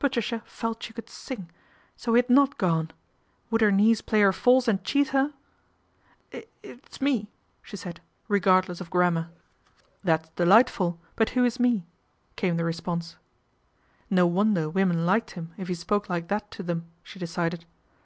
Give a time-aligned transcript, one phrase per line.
[0.00, 1.48] Patricia felt she could sing.
[1.96, 2.90] So he had not gone!
[3.48, 5.32] Would her knees play her false and cheat her?
[6.32, 7.28] "|It's it's me,"
[7.62, 9.30] she said, regardless of grammar.
[10.02, 11.86] 300 PATRICIA BRENT, SPINSTER" That's delightful; but who is me?"
[12.34, 13.14] came the response.
[14.10, 17.64] No wonder woman liked him if he spoke like that to them, she decided.